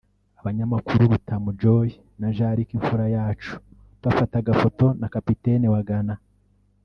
[0.41, 1.89] Abanyamakuru Rutamu Joe
[2.19, 3.53] na Jean Luc Imfurayacu
[4.03, 6.15] bafata agafoto na kapiteni wa Ghana